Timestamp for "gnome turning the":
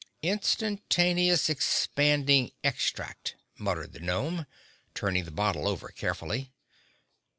3.99-5.29